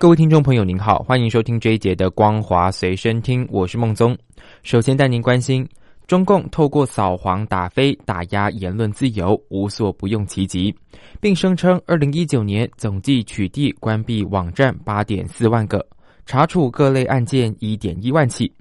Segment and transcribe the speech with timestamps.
[0.00, 4.16] 各位听众朋友，您好，欢迎收听这一节的光华随身听，我是孟宗。
[4.62, 5.68] 首先带您关心，
[6.06, 10.72] 中共透过扫黄打非打压言论自由，无所不用其极，
[11.20, 15.84] 并声称二零一九年总计取缔关闭网站八点四万个，
[16.24, 18.52] 查处各类案件一点一万起。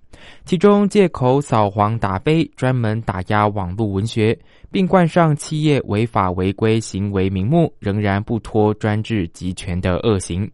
[0.44, 4.36] 其中借口扫黄打非，专门打压网络文学，
[4.72, 10.50] 并冠上企业违法违规行为名目，仍然不脱专制集权的恶行。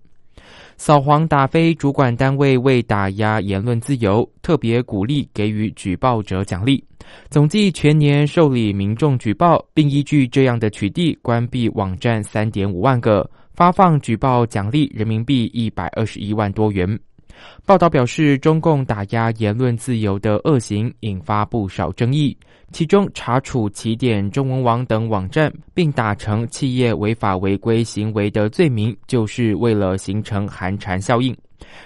[0.78, 6.84] 扫黄打非主管单位为打压言论自由，特别鼓励给予举报者奖励，
[7.30, 17.00] 总计全年受理民众举报，并依据这样的取缔关闭网站三点五万个，发放举报奖励人民币一百二十一万多元。
[17.66, 22.38] 报道表示，中共打压言论自由的恶行引发不少争议。
[22.72, 31.36] 其中，查处起点、中文网等网站，并打成企业违法违规行为的罪名，就是为了形成寒蝉效应。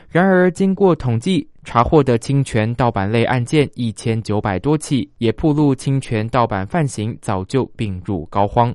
[0.10, 8.74] 然而，经过统计，查获的侵权盗版类案件一千九百多起，也暴露侵权盗版犯行早就病入膏肓。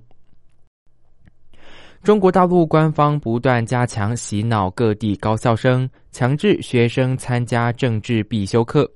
[2.02, 8.90] 中国大陆官方不断加强洗脑各地高校生，强制学生参加政治必修课，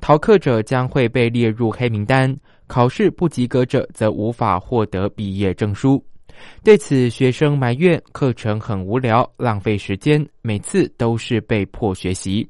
[0.00, 2.36] 逃课者将会被列入黑名单。
[2.66, 6.04] 考试不及格者则无法获得毕业证书。
[6.64, 12.46] 对此，学生埋怨课程很无聊，浪费时间，每次都是被迫学习。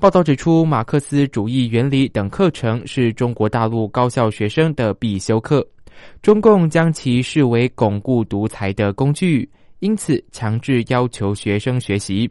[0.00, 5.64] 报道指出，马克思主义原理等课程是中国大陆高校学生的必修课，
[6.22, 12.30] 中共将其视为巩固独裁的工具，因此强制要求学生学习。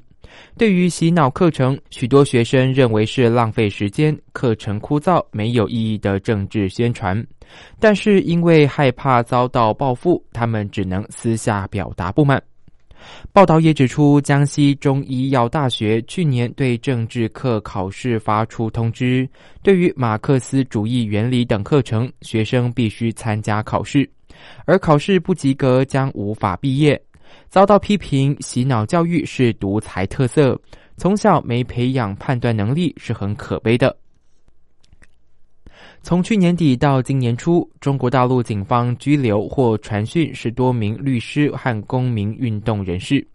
[0.58, 7.26] 对于洗脑课程，许多学生认为是浪费时间、课程枯燥、没有意义的政治宣传。
[7.80, 12.42] 但是因为害怕遭到报复，他们只能私下表达不满。
[13.32, 19.28] 报道也指出，江西中医药大学去年对政治课考试发出通知，
[19.62, 24.10] 对于马克思主义原理等课程，学生必须参加考试，
[24.66, 27.02] 而考试不及格将无法毕业。
[27.48, 30.60] 遭到批评，洗脑教育是独裁特色，
[30.98, 33.96] 从小没培养判断能力是很可悲的。
[36.02, 43.26] 从去年底到今年初，中国大陆警方拘留或传讯十多名律师和公民运动人士，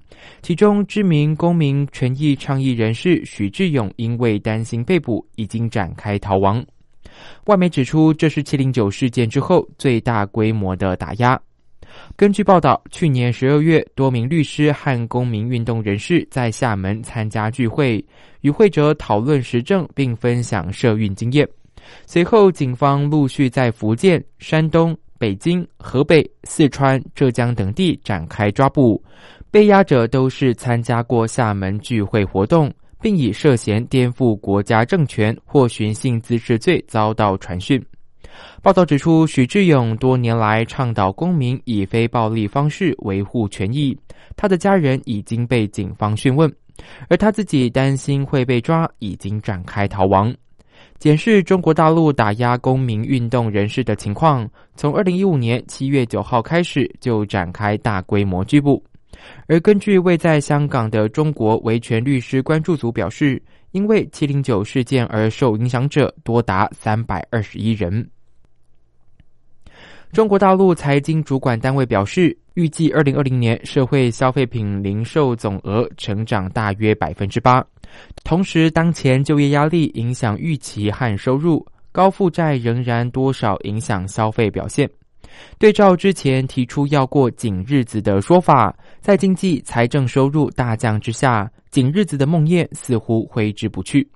[0.43, 6.65] 其中知名公民权益倡议人士许志勇因为担心被捕，已经展开逃亡。
[7.45, 11.41] 外媒指出，这是七零九事件之后最大规模的打压。
[12.17, 18.05] 根据报道，去年十二月，多名律师和公民运动人士在厦门参加聚会，
[18.41, 21.49] 与会者讨论时政并分享社运经验。
[22.07, 29.03] 随后，警方陆续在福建、山东、北京、河北、四川、浙江等地展开抓捕，
[29.51, 37.83] 被押者都是参加过厦门聚会活动，并以涉嫌颠覆国家政权或寻衅滋事罪遭到传讯。
[38.63, 43.97] 报道指出，许志勇多年来倡导公民以非暴力方式维护权益，
[44.37, 46.53] 他的家人已经被警方讯问，
[47.09, 50.35] 而他自己担心会被抓，已经展开逃亡。
[51.05, 58.83] 检视中国大陆打压公民运动人士的情况，从二零一五年七月九号开始就展开大规模拘捕，
[59.47, 63.39] 而根据未在香港的中国维权律师关注组表示，
[63.73, 68.09] 因为七零九事件而受影响者多达三百二十一人。
[70.11, 77.63] 中国大陆财经主管单位表示，预计二零二零年社会消费品零售总额成长大约百分之八。
[78.25, 84.89] 同时，当前就业压力影响预期和收入，高负债仍然多少影响消费表现。
[85.59, 94.07] 对照之前提出要过紧日子的说法，在经济财政收入大降之下，紧日子的梦魇似乎挥之不去。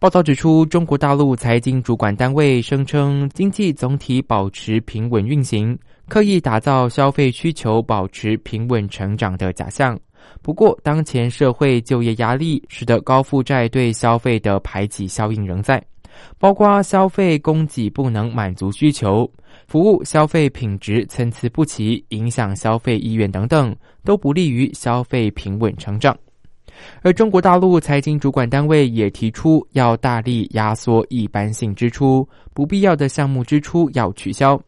[0.00, 5.78] 报道指出，中国大陆财经主管单位声称，经济总体保持平稳运行，
[6.08, 9.96] 刻意打造消费需求保持平稳成长的假象。
[10.42, 15.82] 不过，当前社会就业压力使得高负债对消费的排挤效应仍在，
[16.38, 19.30] 包括消费供给不能满足需求、
[19.66, 23.74] 服务消费品质参差不齐，影响消费意愿等等，
[24.04, 26.16] 都不利于消费平稳成长。
[27.02, 34.60] 而中国大陆财经主管单位也提出，要大力压缩一般性支出，不必要的项目支出要取消。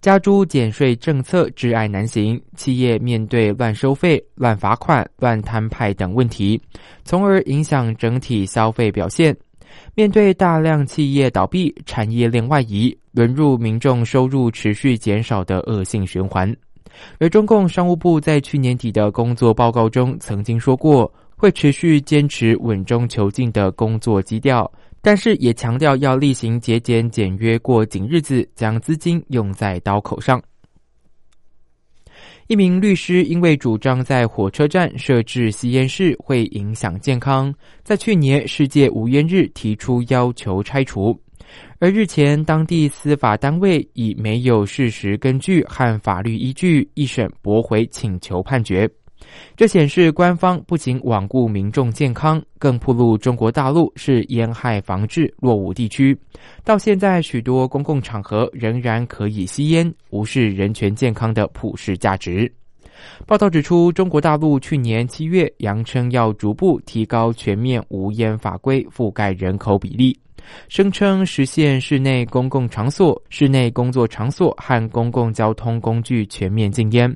[0.00, 6.60] 加租减税政策挚爱难行，企业面对乱收费、乱罚款、乱摊派等问题，
[7.04, 9.36] 从而影响整体消费表现。
[9.94, 16.54] 面对大量企业倒闭、产业链外移，沦入民众收入持续减少的恶性循环。
[17.18, 24.70] 而中共商务部在去年底的工作报告中曾经说过，会持续坚持稳中求进的工作基调。
[25.02, 30.42] 但是也强调要例行节俭简约过紧日子，将资金用在刀口上。
[32.48, 37.54] 一名律师因为主张在火车站设置吸烟室会影响健康，
[37.84, 41.16] 在去年世界无烟日提出要求拆除，
[41.78, 48.90] 而日前当地司法单位以没有事实根据和法律依据，一审驳回请求判决。
[49.56, 56.16] 这显示官方不仅罔顾民众健康，更暴露中国大陆是烟害防治落伍地区。
[56.62, 62.52] 到现在，许多公共场合仍然可以吸烟，无视人权健康的普世价值。
[63.26, 70.18] 报道指出，中国大陆去年七月扬称要逐步提高全面无烟法规覆盖人口比例，
[70.68, 77.14] 声称实现室内公共场所、室内工作场所和公共交通工具全面禁烟。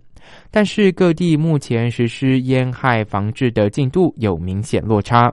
[0.50, 5.32] 但是各地目前实施烟害防治的进度有明显落差。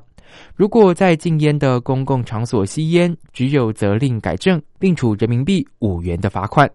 [0.56, 6.70] 如果在禁烟的公共场所吸烟，只有责令改正，并处人民币五元的罚款。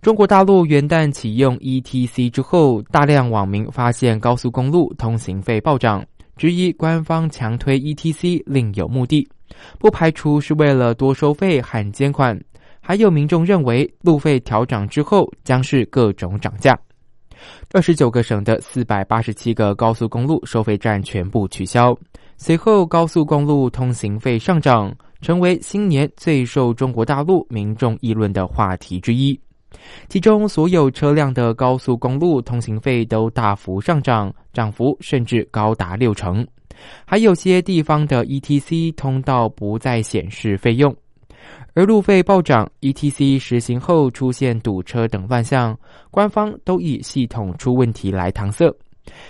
[0.00, 6.04] 中国大陆元旦启用 ETC 之后，大量网民发现高速公路通行费暴涨，
[6.36, 9.26] 质疑官方强推 ETC 另有目的，
[9.78, 12.38] 不排除是为了多收费和监管。
[12.88, 16.74] 还有民众认为，路费调涨之后将是各种涨价。
[17.74, 21.94] 二十九个省的四百八十七个高速公路收费站全部取消。
[22.38, 24.90] 随后，高速公路通行费上涨，
[25.20, 29.38] 成为新年最受中国大陆民众议论的话题之一。
[30.08, 36.42] 其中，所有车辆的高速公路通行费都大幅上涨，涨幅甚至高达六成。
[37.04, 40.96] 还有些地方的 ETC 通道不再显示费用。
[41.78, 45.78] 而路费暴涨，ETC 实行后出现堵车等乱象，
[46.10, 48.68] 官方都以系统出问题来搪塞。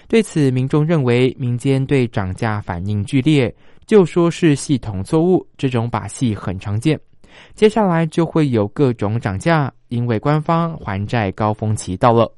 [0.09, 3.55] 对此，民众认为民间对涨价反应剧烈，
[3.85, 6.99] 就说是系统错误，这种把戏很常见。
[7.53, 12.35] 接下来就会有各种涨价，因为官方还债高峰期到了。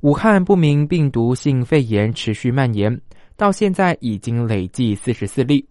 [0.00, 2.98] 武汉不明病毒性肺炎持续蔓延，
[3.36, 5.62] 到现在已经累计四十四例。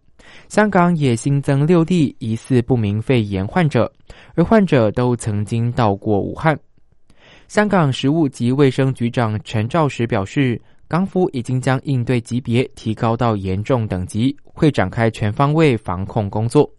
[0.48, 3.92] 香港也新增六例疑似不明肺炎患者，
[4.36, 6.58] 而患者都曾经到过武汉。
[7.48, 16.70] 香港食物及卫生局长陈肇始表示，港府已经将应对级别提高到严重等级，会展开全方位防控工作。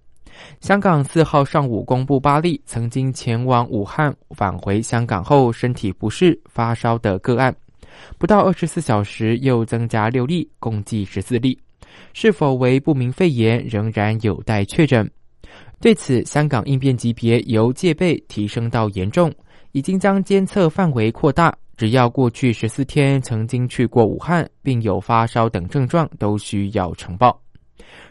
[0.60, 7.54] 香港四号上午公布八例曾经前往武汉返回香港后身体不适发烧的个案，
[8.18, 11.58] 不到二十四小时又增加六例，共计十四例。
[12.12, 15.10] 是否为不明肺炎，仍然有待确诊。
[15.80, 19.32] 对此，香港应变级别由戒备提升到严重，
[19.72, 21.54] 已经将监测范围扩大。
[21.76, 27.38] 只要过去十四天曾经去过武汉，并有发烧等症状，都需要呈报。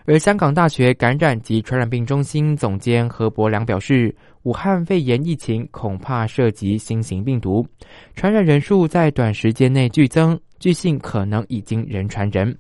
[0.06, 7.65] 而香港大学感染及传染病中心总监何伯良表示，武汉肺炎疫情恐怕涉及新型病毒，
[8.13, 12.56] 传染人数在短时间内剧增，据信可能已经人传人。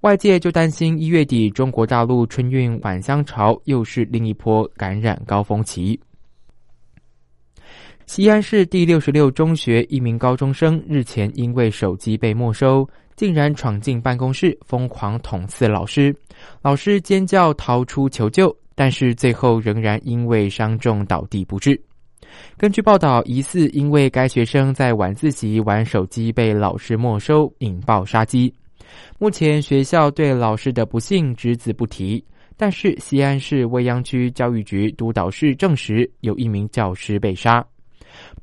[0.00, 5.98] 外界就担心一月底中国大陆春运返乡潮又是另一波感染高峰期。
[8.06, 16.14] 西安市第六十六中学一名高中生日前因为手机被没收，竟然闯进办公室疯狂捅刺老师，
[16.60, 21.80] 老师尖叫逃出求救，但是最后仍然因为伤重倒地不治。
[22.58, 28.52] 根据报道，疑似因为该学生在晚自习玩手机被老师没收，引爆杀机。
[29.18, 32.24] 目前学校对老师的不幸只字不提，
[32.56, 37.64] 但是西安市未央区教育局督导室证实有一名教师被杀。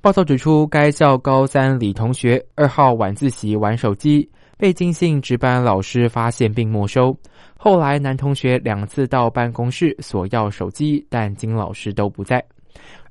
[0.02, 7.18] 报道指出，该校高三李同学二号晚自习玩手机，被金信值班老师发现并没收。
[7.56, 12.44] 后来男同学两次到办公室索要手机，但金老师都不在。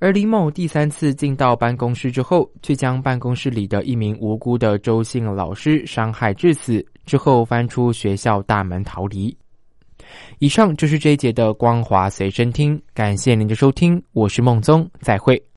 [0.00, 9.37] 而李某第三次进到办公室之后，却将办公室里的一名无辜的周姓老师伤害致死，之后翻出学校大门逃离。
[10.38, 15.50] 以上就是这一节的光华随身听，感谢您的收听，我是孟宗，再会。